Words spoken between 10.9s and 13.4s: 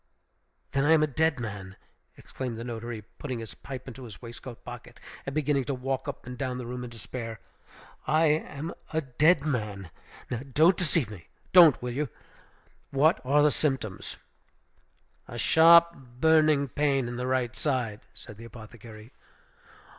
me, don't, will you? What what